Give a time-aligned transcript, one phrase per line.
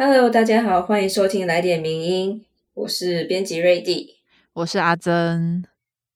[0.00, 4.18] Hello，大家好，欢迎收听来点名音，我是编辑瑞蒂，
[4.52, 5.64] 我是阿珍。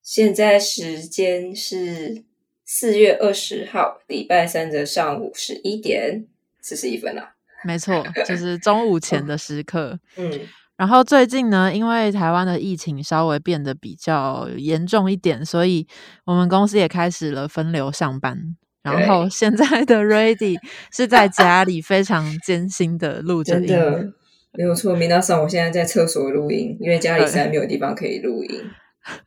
[0.01, 2.23] 现在时间是
[2.65, 6.29] 四月二十号，礼拜三的上午十一点
[6.61, 7.31] 四十一分了。
[7.65, 9.99] 没错，就是中午前的时刻。
[10.17, 10.31] 嗯，
[10.77, 15.85] 然后最近呢，因为台湾的疫情稍微变得比较严重一点，所以
[16.25, 18.57] 我们公司也开始了分流上班。
[18.83, 20.57] 然后现在的 Ready
[20.93, 24.13] 是在家里非常艰辛的录着音，真的
[24.53, 24.95] 没有错。
[24.95, 28.61] 明道上，我现在在厕所录音，因为家里实在没有地方可以录音。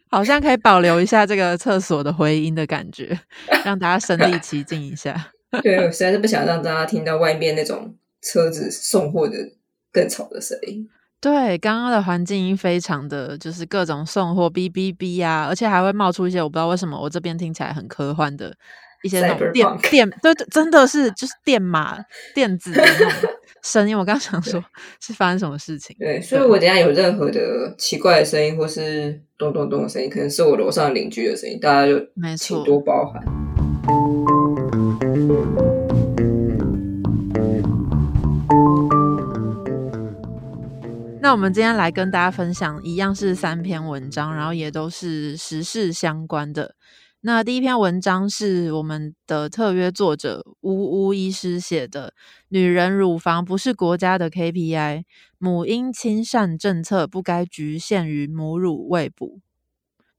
[0.10, 3.20] 好像可以保留一下这个厕所的回音的感觉，
[3.66, 5.32] 让大家身临其境一下。
[5.64, 9.38] 对，我实在是不想让大家听到外面那种车子送货的
[9.92, 10.88] 更吵的声音。
[11.20, 18.54] 对，刚刚的环境音非常的就是各种送货哔哔哔啊，而且还会冒出一些我不知道为什么我这边听起来很科幻的
[19.06, 23.30] 一些那种电电，对对，真的是就是电码电子的那种
[23.62, 23.96] 声音。
[23.96, 24.60] 我刚想说，
[25.00, 25.96] 是发生什么事情？
[26.00, 33.24] 对，所以我等下有任何的奇怪的声音或是咚咚咚的声音，可能是我楼上邻居的声音，大家就没错多包涵。
[41.22, 46.74] 那我们今天来跟大家分享，一样是三篇文章，然后也都是时事相关的。
[47.28, 52.10] 那第一篇文章是我们的特约作者呜呜医师写的，
[52.50, 55.06] 《女人乳房不是国家的 KPI，
[55.40, 59.40] 母婴亲善政策不该局限于母乳喂哺》。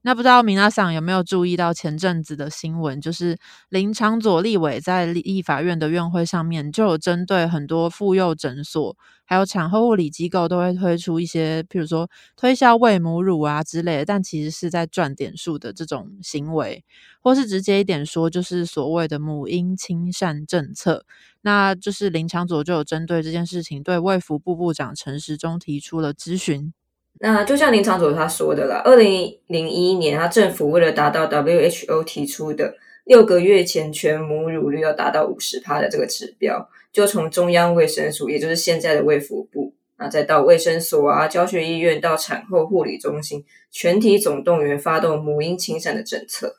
[0.07, 3.01] 那不知道明娜桑有没有注意到前阵子的新闻？
[3.01, 3.37] 就是
[3.71, 16.85] 林长佐立委在立法院的院会上面，就有针对很多妇幼诊所还有产后护理机构，都会推出一些，譬如说推销喂母乳啊之类的，但其实是在赚点数的这种行为，
[17.21, 21.05] 或是直接一点说，就是所谓的母婴亲善政策。
[21.41, 26.73] 那就是林长佐就有针对这件事情，对卫福部部长陈时中提出了咨询。
[27.19, 46.57] 那就像林长佐他说的啦，二零零一年，他政府为了达到 WHO 提出的六个月前全母乳率要达到五十帕的这个指标，就从中央卫生署，也就是现在的卫福部，啊再到卫生所啊、教学医院到产后护理中心，全体总动员发动母婴亲善的政策。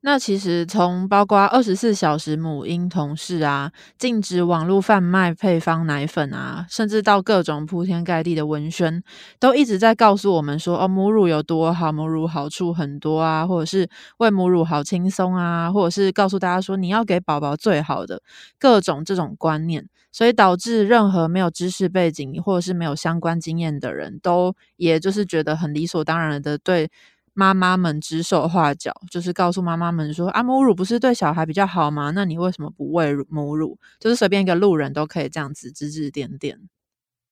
[0.00, 9.02] 那其实从包括二十四小时母婴同事啊，禁止网络贩卖配方奶粉啊，甚至到各种铺天盖地的文宣，
[9.40, 13.88] 都一直在告诉我们说，哦，母乳有多好，母乳好处很多啊，或者是
[14.18, 18.22] 喂母乳好轻松啊，或者是告诉大家说，你要给宝宝最好的
[18.56, 26.88] 各种这种观念，所以导致任何没有知识背景或者是没有相关经验的人都，也就是觉得很理所当然的对。
[27.38, 32.10] 妈妈们指手画脚，就是告诉妈妈们说：“啊，母乳不是对小孩比较好吗？
[32.12, 36.58] 那你为什么不喂母乳？”就是随便一个路人都可以这样子指指点点。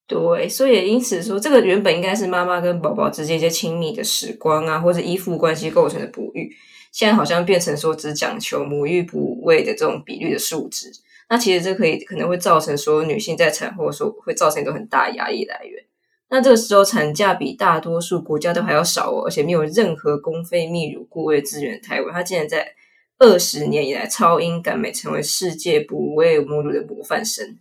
[0.06, 6.54] 对，所以也因此说，这个原本应该是妈妈跟宝宝之间一些亲密的时光啊，或者依附关系构成的哺育，
[6.92, 10.92] 现在好像变成说只讲求母育哺喂的这种比率的数值。
[11.28, 15.82] 那其实这可以可能会造成说女性在产后说会造成一个很大压力来源。
[16.28, 21.80] 那这个时候产假比大多数国家都还要少哦，而且没有任何公费泌乳顾问资源。
[21.80, 22.74] 台湾它竟然在
[23.18, 27.58] 二十年以来超英赶美，成为世界哺喂母乳的模范生，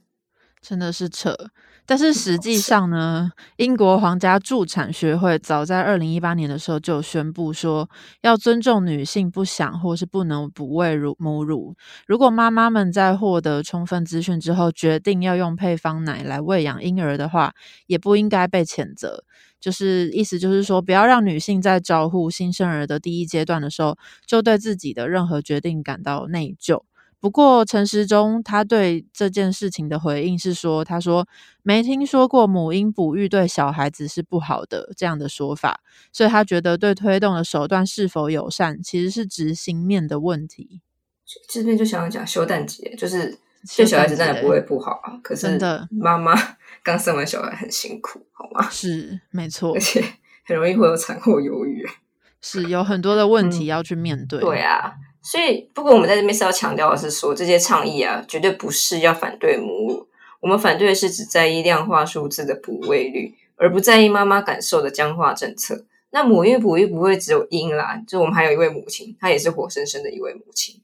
[0.62, 1.36] 真的是扯。
[1.88, 7.88] 但是实际上呢，英国皇家助产学会早在二零一八年的时候就宣布说，
[8.22, 11.76] 要尊重女性不想或是不能哺喂乳母乳。
[12.08, 17.54] 如果妈妈们在获得充分资讯之后，决定要用配方奶来喂养婴儿的话，
[17.86, 19.24] 也不应该被谴责。
[19.60, 26.82] 就是意思就是说，不要让女性在照顾新生儿的第一阶段的时候，就对自己的任何决定感到内疚。
[27.26, 31.28] 不过陈时中他对这件事情的回应是说，他说
[31.64, 35.82] 没听说过母婴哺育对小孩子是不好的这样的说法，
[36.12, 40.82] 所以他觉得对推动的手段是否友善，其实是执行面的问题。
[41.50, 43.36] 这边就想要讲休蛋节，就是
[43.76, 45.60] 对小孩子当然不会不好啊，可是
[45.90, 46.36] 妈妈
[46.84, 48.70] 刚生完小孩很辛苦，好吗？
[48.70, 50.00] 是没错，而且
[50.46, 51.84] 很容易会有产后忧郁，
[52.40, 54.40] 是有很多的问题要去面对。
[54.40, 54.94] 对啊。
[55.26, 60.08] 所以，不过我们在这边是要强调的是说，这些倡议啊，绝对不是要反对母乳。
[60.40, 65.84] 我们反对的是只在意量化数字的哺喂率，而不在意妈妈感受的僵化政策。
[66.12, 70.80] 那母育哺育不会只有婴啦，就我们还有一位母亲，她也是活生生的一位母亲。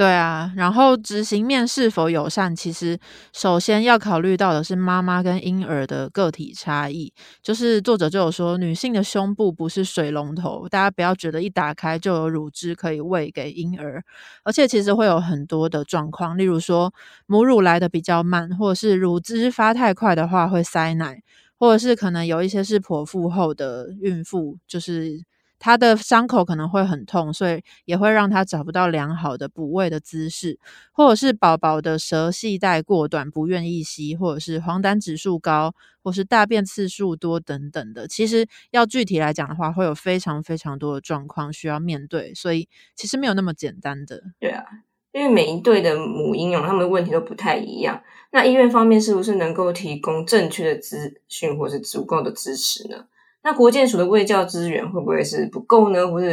[0.00, 2.98] 对啊，然后执行面是否友善，其实
[3.34, 7.12] 首先要考虑到的是妈妈跟婴儿的个体差异。
[7.42, 14.02] 就是作者就有说，女性的胸部不是水龙头，大家不要觉得一打开就有乳汁可以喂给婴儿，
[14.42, 16.94] 而且其实会有很多的状况，例如说
[17.26, 21.22] 母乳来的比较慢，或者是乳汁发太快的话会塞奶，
[21.58, 25.20] 或者是可能有一些是剖腹后的孕妇，就是。
[25.60, 30.58] 他的伤口可能会很痛，所以也会让他找不到良好的补位的姿势，
[30.90, 38.08] 或者是宝宝的舌系带过短，不愿意吸，或者是黄疸指数高，或是大便次数多等等的。
[38.08, 42.66] 其实要具体来讲的话，会有非常非常多的状况需要面对，所以
[42.96, 44.22] 其实没有那么简单的。
[44.40, 44.64] 对啊，
[45.12, 48.02] 因为每一对的母婴哦，他们的问题都不太一样。
[48.32, 53.04] 那医院方面是不是能够提供正确的资讯，或是足够的支持呢？
[53.42, 56.06] 那国健署的卫教资源会不会是不够呢？
[56.06, 56.26] 或者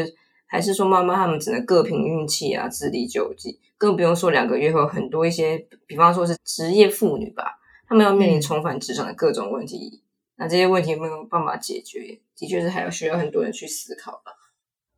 [0.46, 3.60] 还是说妈妈他们只能各凭运气啊，自力救济？
[3.78, 10.02] 更不用说两个月后很多一些，比方说是职业妇女吧，她们要面临重返职场的各种问题。
[10.36, 12.20] 那这些问题有没有办法解决？
[12.36, 14.34] 的确是还要需要很多人去思考吧。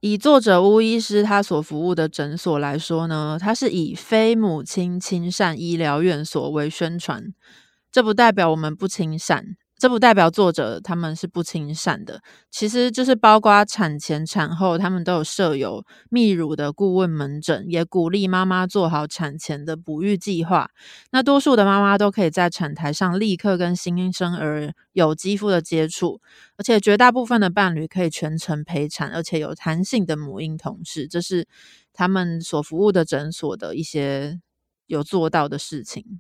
[0.02, 7.34] 以作者巫医师他所服务的诊所来说呢，他是以非母亲亲善医疗院所为宣传，
[7.92, 9.58] 这不代表我们不亲善。
[9.80, 12.22] 这不代表作者他们是不亲善的，
[12.52, 20.70] 其实就是包括产前、产后，他们都有设有泌乳的顾问门诊，也鼓励妈妈做好产前的哺育计划。
[21.12, 26.20] 那多数的妈妈都可以在产台上立刻跟新生儿有肌肤的接触，
[26.58, 31.48] 而且绝大部分的伴侣可以全程陪产，而且有弹性的母婴同事，这是
[31.94, 34.42] 他们所服务的诊所的一些
[34.88, 36.20] 有做到的事情。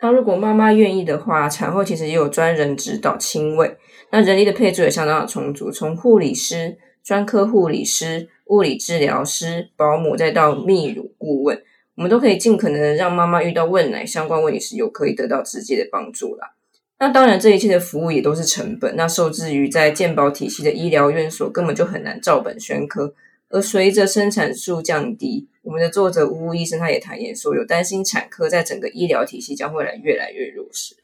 [0.00, 3.76] 那如果妈妈愿意的话，产后其实也有专人指导亲喂，
[4.10, 11.62] 那人力的配置也相当的充足，从护理师、专科护理师、物理治疗师、保姆，再到泌乳顾问，
[11.94, 16.52] 我们都可以尽可能的让妈妈遇到喂奶相关问题时，有可以得到直接的帮助啦。
[16.98, 23.14] 那当然，这一切的服务也都是成本，那受制于在健保体系的医疗院所，根本就很难照本宣科。
[23.50, 31.03] 而随着生产数降低，我们的作者呜呜医生他也坦言说，有担心产科在整个医疗体系将会来越来越弱势。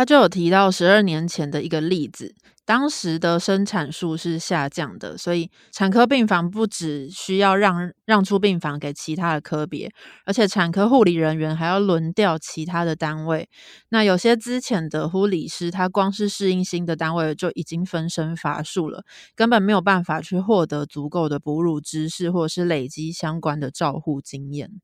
[0.00, 2.34] 他就有提到十二年前的一个例子。
[2.64, 9.92] 当时的生产数是下降的，所以产科病房不只需要让让出病房给其他的科别，
[10.24, 13.46] 而且产科护理人员还要轮调其他的单位。
[13.90, 19.04] 那有些资浅的护理师，他光是适应新的单位就已经分身乏术了，
[19.36, 24.80] 根本没有办法去获得足够的哺乳知识，或者是累积相关的照护经验。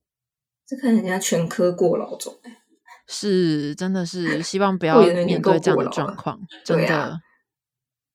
[0.67, 2.35] 这看人家全科过劳中，
[3.06, 7.20] 是真的是希望不要面对这样的状况，真的。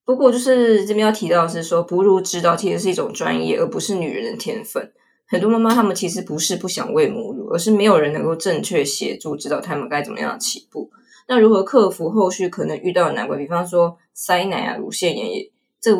[0.03, 4.91] 不过，就是这边要提到是说，哺乳指导其实是一种专业，而不是女人的天分。
[5.27, 10.91] 很多妈妈她们其实不是不想喂母乳，而是没有人能够正确协助，指导她们该怎么样起步。
[11.27, 13.39] 那如何克服后续可能遇到的难关？
[13.39, 15.95] 比方说塞奶啊、乳腺炎，也这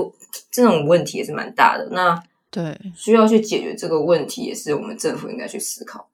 [0.51, 1.87] 这种问题也是蛮大的。
[1.91, 6.09] 那对需要去解决这个问题，也是我们政府应该去思考。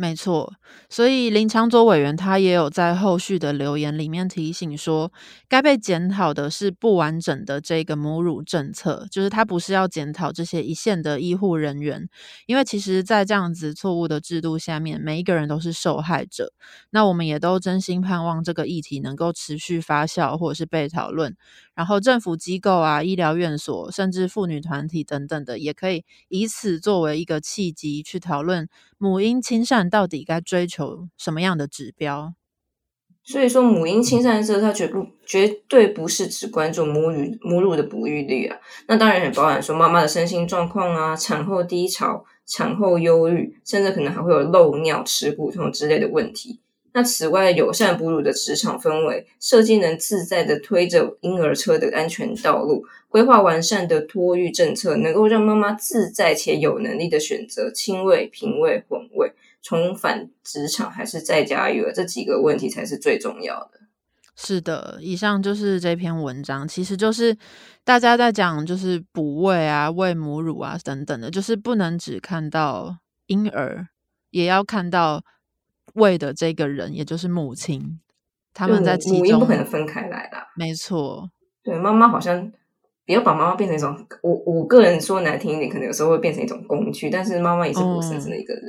[0.00, 0.54] 没错，
[0.88, 5.12] 所以林长佐委员他也有在后续的留言里面提醒说，
[5.48, 12.08] 该被检讨的是不完整的这个母乳政策，就是他不是要检讨这些一线的医护人员，
[12.46, 16.52] 因为其实，在这样子错误的制度下面，每一个人都是受害者。
[16.90, 21.34] 那我们也都真心盼望这个议题能够持续发酵，或者是被讨论。
[21.78, 32.34] 然后政府机构啊、医疗院所，甚至妇女团体等等的，也可以以此作为一个契机，去讨论母婴亲善到底该追求什么样的指标。
[33.22, 38.58] 所以说，母婴亲善这它绝不绝对不是只关注母乳母乳的哺育率啊，
[38.88, 46.58] 那当然也包含说妈妈的身心状况啊、产后低潮、产后忧郁，甚至可能还会有漏尿、耻骨痛之类的问题。
[46.92, 63.80] 那此外，友善哺乳的职场氛围，设计能自在的推着婴儿车的安全道路，规划完善的托育政策，能够让妈妈自在且有能力的选择亲喂、平喂、混喂，重返职场还是在家育儿，这几个问题才是最重要的。
[64.34, 67.36] 是的，以上就是这篇文章，其实就是
[67.84, 73.88] 大家在讲，就是哺喂啊、喂母乳啊等等的，就是不能只看到婴儿，
[74.30, 75.22] 也要看到。
[75.98, 78.00] 喂的这个人，也就是母亲，
[78.54, 80.38] 他们在母婴不可能分开来的。
[80.56, 81.28] 没错，
[81.62, 82.50] 对妈妈好像
[83.04, 88.62] 不要把妈妈变成一种，我我个人说难听一点，可能有时候会变成一种工具，但是妈妈也是活生生的一个人。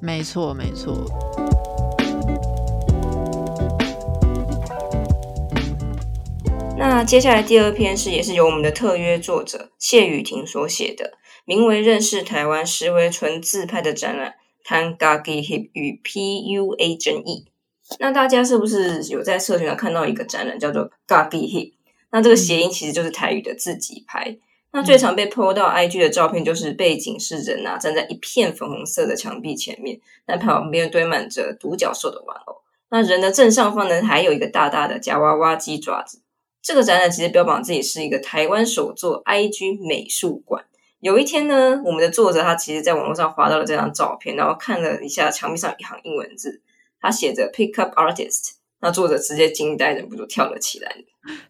[0.00, 0.94] 没错，没错。
[6.78, 14.34] 那接下来第二篇是，也是由我们的特约作者谢雨婷所写的，名为《认识台湾石为纯自拍》的展览。
[14.68, 17.46] 谈 Gagi Hip 与 PUA 争议。
[17.98, 21.72] 那大家是不是有在社群上看到一个展览叫做 Gagi Hip？
[22.10, 24.36] 那这个谐音其实就是台语的自己拍。
[24.72, 32.56] 那最常被 PO 到 IG 的照片就是背景是人啊站在一片粉红色的墙壁前面，那旁边堆满着独角兽的玩偶。
[32.90, 36.20] 那人的正上方呢还有一个大大的夹娃娃鸡爪子。
[36.60, 40.66] 这个展览其实标榜自己是一个台湾首座 IG 美术馆。
[41.00, 46.60] 有一天呢，我们的作者他其实在网络上划到了这张照片，然后看了一下墙壁上一行英文字，
[47.00, 50.96] 他写着 “Pick up artist”，那作者直接惊呆，忍不住跳了起来。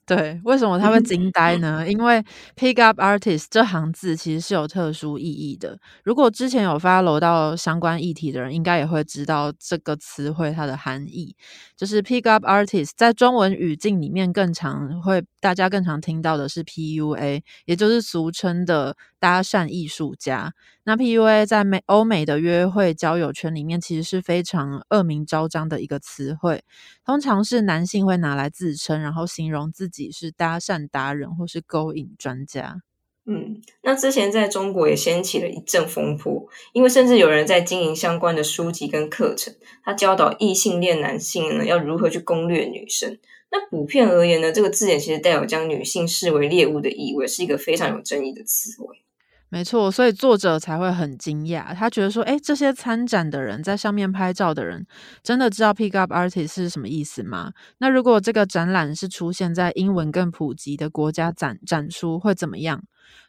[0.07, 1.89] 对，为什么他会惊呆呢？
[1.89, 2.25] 因为
[2.57, 5.79] pick up artist 这行字其实是有特殊意义的。
[6.03, 11.37] 如果之前有发楼到相关议题的人，应该也会知道这个词汇它的含义。
[11.77, 20.53] 就是 pick up artist 在中文语境里面更常会大家更常听到的是 PUA，也就是俗称的搭讪艺术家。
[20.85, 26.65] 那 PUA 在美欧美的约会交友圈里面，其实是非常恶名昭彰的一个词汇。
[27.05, 32.83] 通常是男性会拿来自称，然后形容自己是搭讪达人或是勾引专家。
[33.31, 43.19] 嗯，那之前在中国也掀起了一阵风波，因为甚至有人在经营相关的书籍跟课程，他教导异性恋男性呢要如何去攻略女生。
[43.51, 49.03] 那普遍而言呢，这个字眼其实带有将女性视为猎物的意味，是一个非常有争议的词汇。
[49.51, 51.75] 没错，所以作者才会很惊讶。
[51.75, 54.87] 他觉得说：“哎，这些参展的人在上面拍照的人，
[55.23, 57.53] 真的知道 pick up artist 是什么意思吗？
[57.79, 62.83] 那如果这个展览是出现在英文更普及的国家展展出，会怎么样？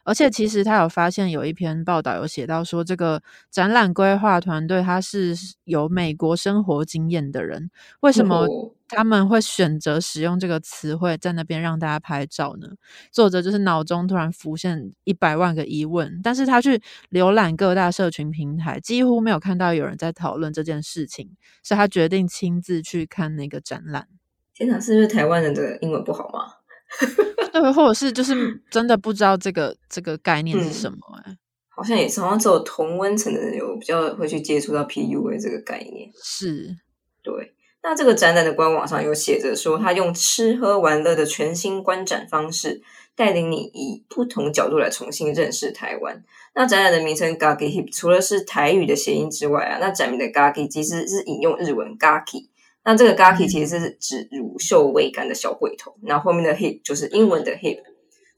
[0.04, 5.34] 而且，其实他有发现有一篇报道有写到说，这个展览规划团队他是
[5.64, 7.70] 有美国生活经验的人，
[8.00, 8.46] 为什么？”
[8.92, 12.66] 他们会选择使用这个词汇在那边让大家拍照呢？
[13.12, 16.82] 作者就是脑中突然浮现一百万个疑问，但是他去
[17.12, 21.30] 浏览各大社群平台，几乎没有看到有人在讨论这件事情，
[21.62, 24.08] 所以他决定亲自去看那个展览。
[24.52, 26.54] 天哪，是不是台湾人的英文不好吗？
[27.52, 30.98] 对，或者是就是真的不知道这个这个概念是什么？
[31.24, 31.36] 哎，
[31.68, 36.10] 好像也是，好像只有同温层的人有比较会去接触到 PUA 这个概念。
[36.22, 36.76] 是，
[37.22, 37.54] 对。
[37.82, 42.82] 那这个展览的官网上有写着说，他用吃喝玩乐的全新观展方式，
[43.16, 46.22] 带领你以不同角度来重新认识台湾。
[46.54, 52.49] 那展览的名称 Gagi Hip 除了是台语的谐音之外啊，那展名的 Gagi 其实是引用日文 Gaki。
[52.82, 57.82] 那这个 Gaki 其实是指乳臭未干的小鬼头，然后后面的 Hip 就是英文的 Hip，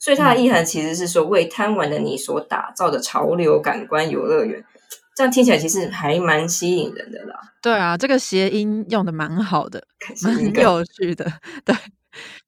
[0.01, 4.65] 所以它的意涵其实是说为贪玩的你所打造的潮流感官游乐园。
[5.15, 7.39] 这样听起来其实还蛮吸引人的啦。
[7.63, 9.87] 对啊，这个谐音用的蛮好的，
[10.25, 11.31] 蛮有趣的。
[11.65, 11.77] 对，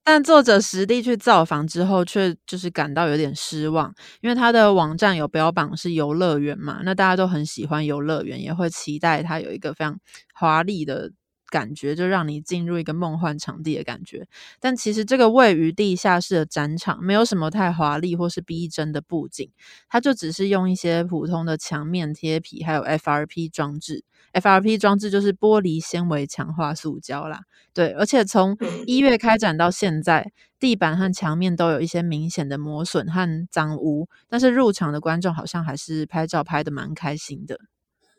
[0.03, 9.97] 但作者实地去造访之后，却就是感到有点失望，因为他的网站有标榜是游乐园嘛，那大家都很喜欢游乐园，也会期待它有一个非常
[10.33, 11.11] 华丽的。
[11.55, 14.27] 感觉就让你进入一个梦幻场地的感觉，
[14.59, 19.49] 但其实这个位于地下室的展场没有什么太华丽或是逼真的布景，
[19.87, 24.03] 它就只是用一些普通的墙面贴皮，还有 FRP 装置。
[24.33, 27.43] FRP 装置就是玻璃纤维强化塑胶啦，
[27.73, 37.57] 对，而且从一月开展到现在，地板和墙面都有一些明显的磨损和脏污，但是入场的观众好像还是拍照拍的蛮开心的。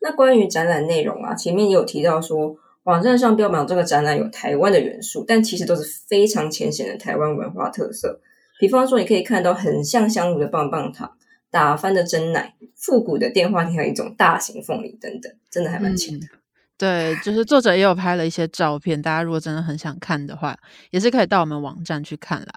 [0.00, 2.56] 那关于展览内容啊，前面也有提到说。
[2.86, 8.20] 网站上标榜这个展览有台湾的元素，但其实都是非常浅显的台湾文化特色。
[8.60, 11.16] 比方说，你可以看到很像香炉的棒棒糖、
[11.50, 16.28] 打翻的真奶、复古的电话亭，还有一种大型凤梨等等，真的还蛮浅的。
[16.78, 20.56] 对，就是作者也有拍了一些照片，大家如果真的很想看的话，
[20.90, 22.52] 也是可以到我们网站去看啦。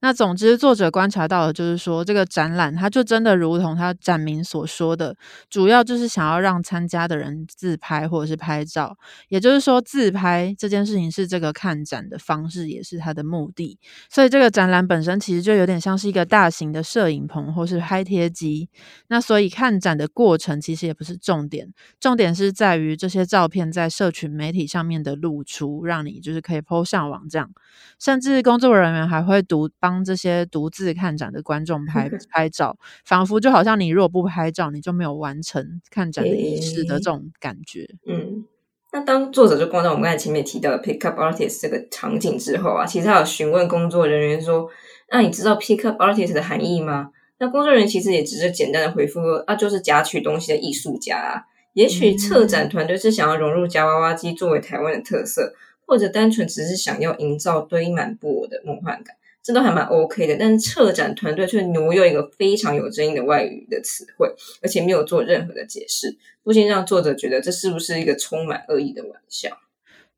[0.00, 5.16] 那总之，作者观察到的就是说，这个展览它就真的如同它展名所说的，
[5.48, 8.96] 主要就是想要让参加的人自拍或者是拍照。
[9.28, 13.78] 也就是说，自拍这件事情是这个看展的方式，也是它的目的。
[14.10, 18.68] 所以，这个展览本身其实就有点像是一个大型的摄影棚或是拍贴机。
[19.08, 27.50] 那所以，看展的过程其实也不是重点，重点是在于这些照片在社群媒体上面的露出，让你就是可以 PO 上网这样。
[27.98, 29.61] 甚至工作人员还会读。
[29.80, 37.88] 帮这些独自看展的观众拍 拍照，仿佛就好像你如果不拍照，你就没有完成看展的仪式的这种感觉。
[38.06, 38.44] 嗯，
[38.92, 44.68] 那当作者就逛到我们刚才前面提到的 pick up artist 这个场景之后啊，其实他有询问工作人员说
[45.10, 51.42] ：“那你知道 pick up artist 的含义吗？”那工作人员其实也只是简单的回复说：“啊，就是夹取东西的艺术家啊。”
[51.74, 55.54] 也许策展团队是想要融入夹娃娃机作为台湾的特色，
[55.86, 59.16] 或者单纯只是想要营造堆满布偶的梦幻感。
[59.42, 60.36] 这都还蛮 OK 的。
[60.38, 64.32] 但是策展团队却挪用一个非常有争议的外语的词汇，
[64.62, 69.50] 而且没有做任何的解释，不禁让作者觉得这是不是一个充满恶意的玩笑？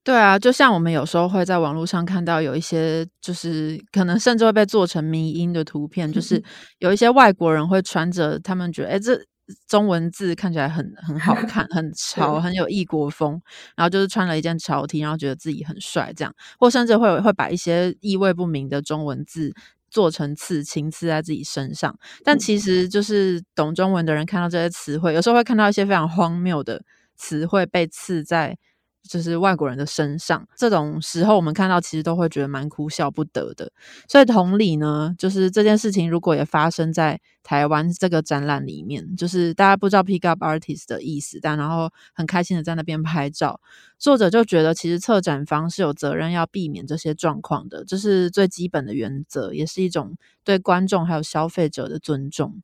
[0.03, 6.43] 对啊，就像我们有时候会在网络上看到有一些，就是可能甚至会被做成迷音的图片，就是
[6.79, 9.19] 有一些外国人会穿着他们觉得，哎，这
[9.67, 13.41] 中文字看起来很很好看，很 潮，很有异国风，
[13.77, 19.53] 然后就是穿了一件潮 T，然后觉得自己很帅，这样，或甚至会会把一些意味不明的中文字
[19.91, 21.97] 做成刺青，刺在自己身上。
[22.25, 26.83] 但其实就是懂中文的人看到这些词汇，有时候会看到一些非常荒谬的
[27.17, 28.57] 词汇被刺在。
[29.09, 33.71] 就是外国人的身上，这种时候我们看到其实都会觉得蛮哭笑不得的。
[34.09, 43.61] 所以同理呢，就是这件事情如果也发生在台湾这个展览里面，就是大家不知道 pick up artist 的意思，但然后很开心的在那边拍照，
[43.99, 52.63] 作者就觉得其实策展方是有责任要避免这些状况的，这是最基本的原则，也是一种对观众还有消费者的尊重。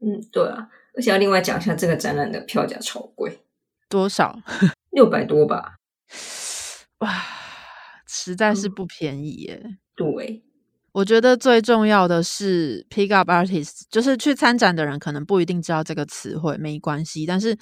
[0.00, 3.40] 嗯，对啊，而且要另外讲一下，这个展览的票价超贵，
[3.90, 4.40] 多少？
[4.90, 5.76] 六百多吧，
[6.98, 7.22] 哇，
[8.06, 9.78] 实在是不便宜耶。
[9.94, 10.42] 对，
[10.92, 17.24] 我觉得最重要的是 pick up artist，就是去参展的人可能不一定知道这个词汇，没关系。
[17.24, 17.56] 但是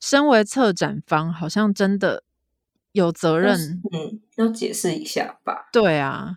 [0.00, 2.24] 身为策展方，好像真的
[2.90, 5.68] 有责任，嗯，要解释一下吧。
[5.72, 6.36] 对啊，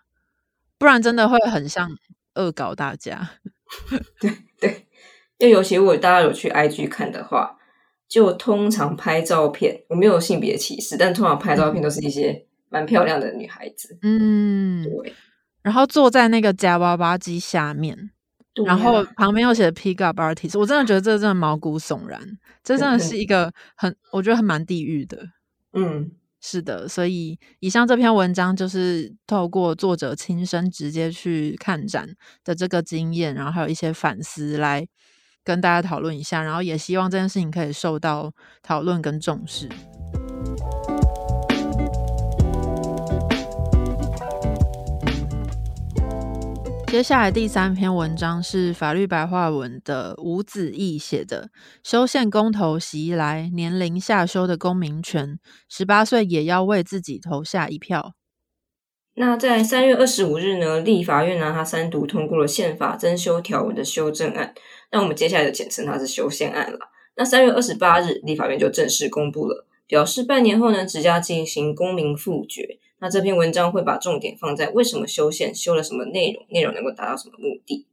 [0.77, 1.89] 不然真的会很像
[2.35, 3.31] 恶搞大家。
[4.21, 4.87] 对对，
[5.39, 7.54] 因为尤其如果大家有去 IG 看的话。
[8.07, 13.97] 就通常拍照片，我没有性别歧视，但通常拍照片都是一些蛮漂亮的女孩子。
[14.03, 15.13] 嗯，对。
[15.63, 18.11] 然后坐在那个夹娃娃机下面，
[18.65, 22.21] 然后旁边又写 pick up artist，我真的觉得这真的毛骨悚然，
[22.63, 25.17] 这真的是一个很，我觉得很蛮地狱的。
[25.73, 26.87] 嗯，是的。
[26.87, 32.07] 所以以上这篇文章就是透过作者亲身直接去看展
[32.43, 34.87] 的这个经验，然后还有一些反思来。
[35.45, 38.33] 跟大家讨论一下，然后也希望这件事情可以受到
[38.63, 39.69] 讨论跟重视。
[46.87, 51.49] 接下来第三篇文章是法律白话文的吴子义写的
[51.89, 55.37] 《修宪公投袭来，年龄下修的公民权，
[55.67, 57.99] 十八岁也要为自己投下一票》。
[59.17, 64.53] 那在三月二十五日呢，立法院呢，他三读通过了宪法增修条文的修正案。
[64.95, 66.79] 那我们接下来就简称它是修宪案了。
[67.17, 72.79] 那三月二十八日，立法院就正式公布了，表示半年后呢，直接进行公民复决。
[72.99, 77.85] 那这篇文章会把重点放在为什么修宪，修了什么内容，内容能够达到什么目的。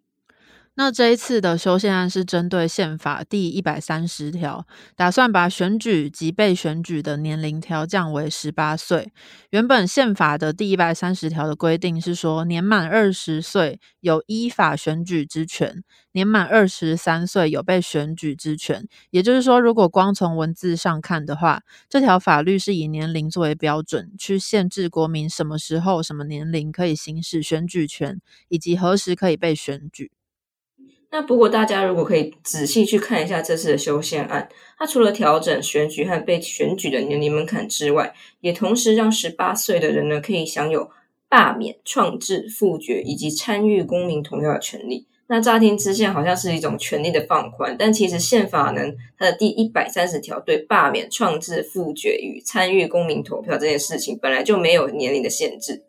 [0.75, 9.13] 那这一次的修宪案是针对宪法第一百三十条，打算把选举及被选举的年龄调降为十八岁。
[9.51, 18.89] 原本宪法的第一百三十条的规定是说，年满二十岁有依法选举之权，年满二十三岁有被选举之权。
[19.11, 30.11] 也就是说，如果光从文字上看的话，这条法律是以年龄作为标准，去限制国民什么时候、什么年龄可以行使选举权，以及何时可以被选举。
[31.15, 34.49] 那不过，大家如果可以仔细去看一下这次的修宪案，
[34.79, 40.91] 它除了调整选举和被选举的年龄门槛之外，也同时让十八岁的人呢可以享有
[41.29, 45.07] 罢免、创制、复决以及参与公民投票的权利。
[45.27, 48.81] 那乍听之下好像是一种权利的放宽，但其实宪法呢，
[49.19, 55.83] 它的第一百三十条对罢免、创制、复决与参与公民投票这件事情本来就没有年龄的限制。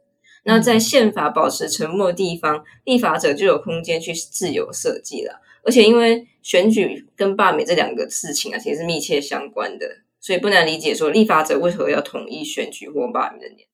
[0.44, 5.42] 那在宪法保持沉默的地方，立法者就有空间去自由设计了。
[5.64, 9.88] 而且，因为选举跟罢免这两个事情啊，其实是密切相关的，
[10.20, 13.66] 所以不难理解说立法者为何要统一选举或罢免的年。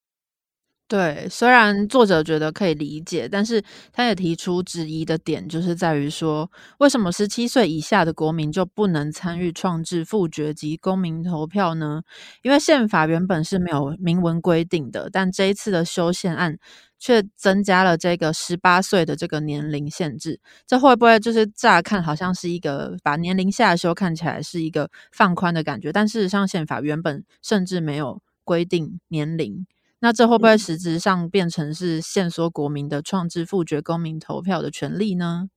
[0.89, 6.49] 对，虽然作者觉得可以理解，但是他也提出质疑的点，就是在于说，
[6.79, 12.01] 为什么十七岁以下的国民就不能参与创制、复决及公民投票呢？
[12.41, 16.57] 因为宪法原本是没有明文规定的，但这一次的修宪案
[16.97, 25.93] 却增加了这个十八岁的这个年龄限制，这会不会就是乍看好像是一个把年龄下修，看起来是一个放宽的感觉？
[25.93, 29.67] 但事实上，宪法原本甚至没有规定年龄。
[30.01, 35.49] 那这会不会实质上变成是限缩国民的创制、复决公民投票的权利呢？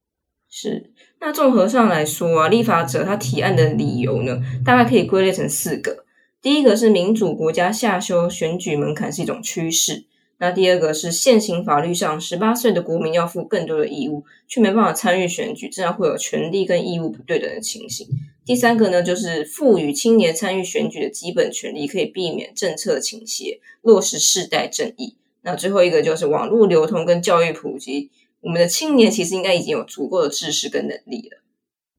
[0.51, 0.93] 是。
[1.21, 6.05] 那综合上来说啊，立法者他提案的理由呢，大概可以归类成四个。
[6.41, 10.07] 第一个是民主国家下修选举门槛是一种趋势。
[10.43, 18.09] 那第二个是现行法律上，十八岁的国民要负更多的义务，却没办法参与选举，这样会有权利跟义务不对等的情形。
[18.45, 25.15] 第三个呢，就是赋予青年参与选举的基本权利，可以避免政策倾斜，落实世代正义。
[25.43, 31.39] 那最后一个就是网络流通跟教育普及，我们的青年其实应该已经有足够的知识跟能力了。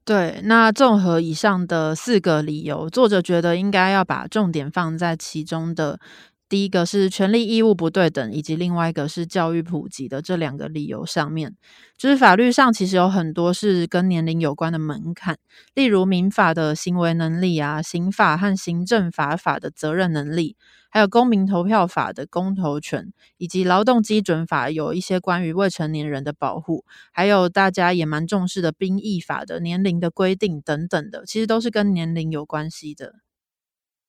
[0.03, 6.01] 对，那综合以上的四个理由，作者觉得应该要把重点放在其中的。
[6.53, 11.55] 第一个是权利义务不对等，以及另外一个是教育普及的这两个理由上面，
[11.97, 15.39] 就是法律上其实有很多是跟年龄有关的门槛，
[15.73, 20.55] 例如民法的行为能力啊，刑法和行政法法的责任能力，
[20.91, 33.22] 还有公民投票法的公投权，以及劳动基准法有一些关于未成年人的保护，还有大家也蛮重视的兵役法的年龄的规定等等的，其实都是跟年龄有关系的。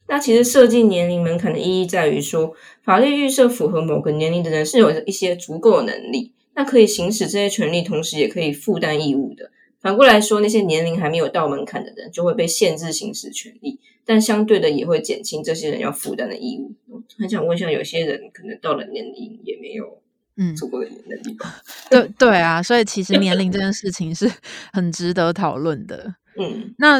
[0.07, 9.51] 那其实设计年龄门槛的意义在于说，法律预设符合某个年龄的人是有一些足够的能力，那可以行使这些权利，同时也可以负担义务的。
[9.81, 16.75] 反过来说，那些年龄还没有到门槛的人就会被限制行使权利，但相对的也会减轻这些人要负担的义务。
[17.19, 20.01] 很想问一下，有些人可能到了年龄也没有
[20.37, 21.63] 嗯足够的能力吧？
[21.91, 24.31] 对对啊，所以其实年龄这件事情是
[24.73, 26.15] 很值得讨论的。
[26.37, 26.99] 嗯，那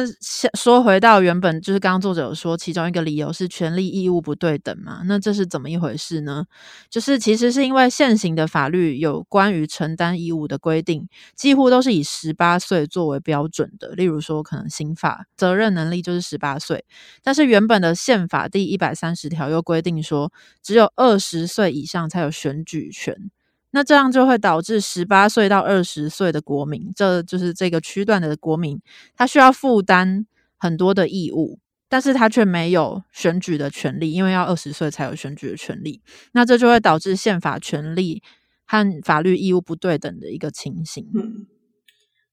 [0.57, 5.01] 说回到原本，就是刚刚作者有说，其中一个理由是权利义务不对等嘛？
[5.05, 6.45] 那这是怎么一回事呢？
[6.89, 13.89] 就是其实是因为现行的法律有关于承担义务的规定，几乎都是以十八岁作为标准的。
[13.89, 16.85] 例如说，可能刑法责任能力就是十八岁，
[17.21, 20.31] 但是原本的宪法第一百三十条又规定说，
[20.63, 23.29] 只有二十岁以上才有选举权。
[23.75, 28.79] 那这样就会导致十八岁到二十岁的国民，这就是这个区段的国民，
[29.17, 30.25] 他需要负担
[30.57, 31.59] 很多的义务，
[31.89, 36.01] 但是他却没有选举的权利，因为要二十岁才有选举的权利。
[36.31, 38.23] 那这就会导致宪法权利
[38.65, 41.11] 和法律义务不对等的一个情形。
[41.13, 41.45] 嗯，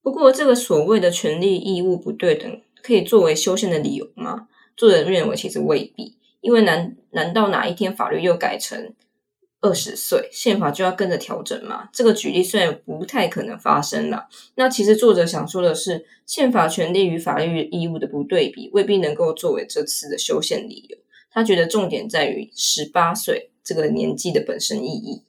[0.00, 4.46] 不过这个所谓的权利义务不对等，可以作为修宪的理由吗？
[4.76, 8.94] 作者认为其实未必，因为难难道哪一天法律又改成？
[9.62, 11.88] 二十岁宪法就要跟着调整嘛？
[11.92, 20.98] 这个举例虽然不太可能发生了，那其实作者想说的是，宪法权利与法律义务的不对比，未必能够作为这次的修宪理由。
[21.30, 25.22] 他觉得重点在于十八岁这个年纪的本身意义。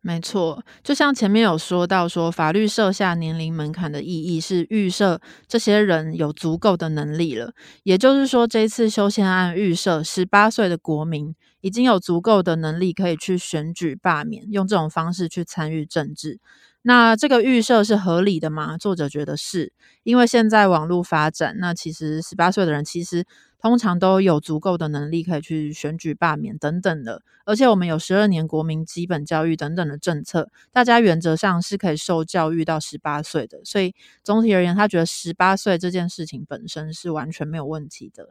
[0.00, 16.38] 没错，就像前面有说到，说法律设下年龄门槛的意义是预设这些人有足够的能力了，也就是说，这次修宪案预设十八岁的国民已经有足够的能力可以去选举罢免，用这种方式去参与政治。
[16.82, 18.76] 那这个预设是合理的吗？
[18.76, 19.72] 作者觉得是，
[20.02, 23.24] 因为现在网络发展，那其实十八岁的人其实。
[23.64, 33.64] 通常都有足够的能力可以去选举、罢免等等的，而且我们有十二年国民基本教育等等的政策，大家原则上是可以受教育到十八岁的。
[33.64, 38.28] 所以总体而言，他觉得十八岁这件事情本身是完全没有问题的。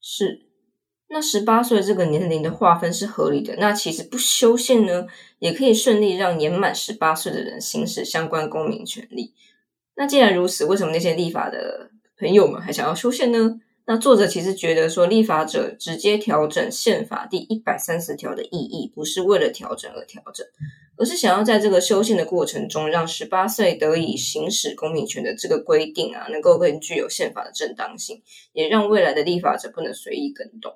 [0.00, 0.46] 是，
[1.12, 3.54] 那十八岁这个年龄的划分是合理的。
[3.58, 5.06] 那其实不修宪呢，
[5.40, 9.34] 也可以顺利让年满十八岁的人行使相关公民权利。
[9.94, 13.60] 那既然如此，为什么那些立法的朋友们还想要修宪呢？
[13.84, 20.46] 那作者其实觉得说，立法者直接调整宪法第一百三十条的意义，不是为了调整而调整，
[20.96, 28.22] 而是想要在这个修宪的过程中，让十八岁得以行使公民权的这个规定啊，能够更具有宪法的正当性，
[28.52, 30.72] 也让未来的立法者不能随意更动。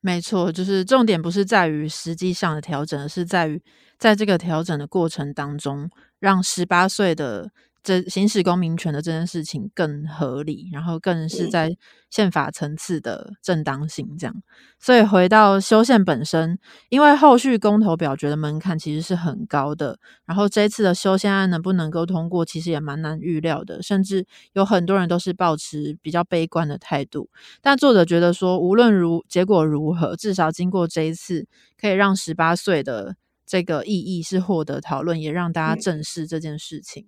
[0.00, 3.62] 没错，就是重点不是在于实际上的调整，而是在于
[3.98, 7.50] 在这个调整的过程当中，让十八岁的。
[7.82, 11.76] 这行使公民权的这件事情更合理，然后更是在
[12.10, 14.42] 宪法层次的正当性这样。
[14.78, 27.30] 所以回到修宪本身，因为后续公投表决的门槛其实是很高的，然后这次的修宪案能不能够通过，其实也蛮难预料的，甚至有很多人都是保持比较悲观的态度。
[27.62, 31.46] 但作者觉得说，无论如结果如何，至少经过这一次，
[31.80, 33.16] 可以让十八岁的
[33.46, 37.06] 这个意义是获得讨论，也让大家正视这件事情。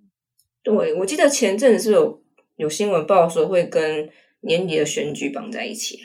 [0.63, 2.23] 对，我记得前阵子是有
[2.55, 4.09] 有新闻报说会跟
[4.41, 5.99] 年底的选举绑在一起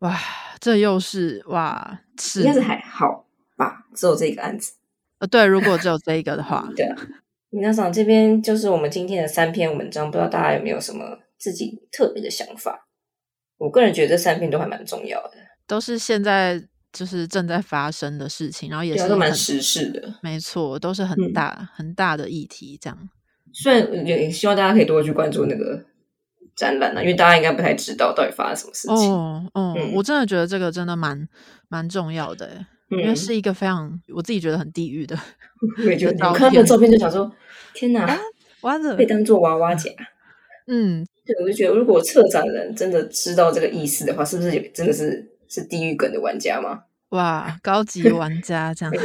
[0.00, 0.18] 哇，
[0.58, 2.00] 这又是哇，
[2.36, 3.86] 应该是还好吧？
[3.94, 4.72] 只有这个案子。
[5.18, 6.96] 呃，对，如果只有这一个的话， 对啊。
[7.52, 12.86] 皆さん这边就是我们今天的三篇文章，不知道大家有没有什么自己特别的想法？
[13.58, 15.32] 我个人觉得这三篇都还蛮重要的，
[15.66, 23.10] 都是现在就是正在发生的事情，然后也是都蛮时事的，没错，都是很大很大的议题，这样。
[23.52, 25.84] 虽然也希望大家可以多去关注那个
[26.54, 29.10] 展览啊，因为大家应该不太知道到底发生什么事情。
[29.12, 31.28] 哦，哦，我真的觉得这个真的蛮
[31.68, 35.18] 蛮重要的，因为是一个非常我自己觉得很地狱的。
[35.86, 37.30] 我觉得看到那个照片就想说，
[37.74, 38.18] 天哪，
[38.62, 39.90] 娃子被当做娃娃甲。
[40.66, 46.84] 嗯，对，我就觉得如果策展人真的知道这个意思的话，是不是也真的是是地狱梗的玩家吗？
[47.10, 48.94] 哇，高级玩家这样。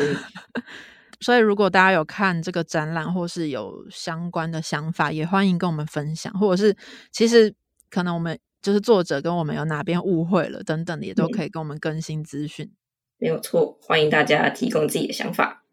[1.19, 6.75] 所以如果大家有看这个展览，或是有相关的想法，也欢迎跟我们分享，或者是
[7.11, 7.53] 其实
[7.89, 12.71] 可能我们就是作者跟我们有哪边误会了等等的，也都可以跟我们更新资讯。
[13.17, 15.63] 没有错，欢迎大家提供自己的想法。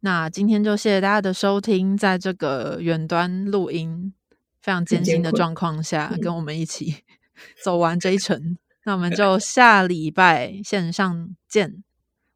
[0.00, 4.12] 那今天就谢谢大家的收听，在这个远端录音
[4.60, 7.04] 非常艰辛的状况下，跟我们一起
[7.64, 8.56] 走完这一程。
[8.84, 11.82] 那我们 就下礼拜线上见。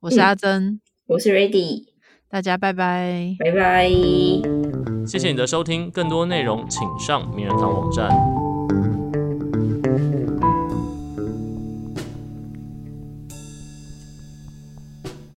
[0.00, 1.86] 我是阿珍，我是 Ready，
[2.32, 3.90] 大家拜拜，拜拜。
[5.06, 8.08] 谢谢你的收听，更多内容请上名人堂网站。